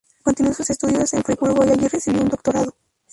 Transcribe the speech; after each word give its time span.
Continuó 0.23 0.51
sus 0.51 0.67
estudios 0.71 1.13
en 1.13 1.21
Friburgo 1.21 1.63
y 1.63 1.69
allí 1.73 1.87
recibió 1.87 2.23
un 2.23 2.29
doctorado. 2.29 2.73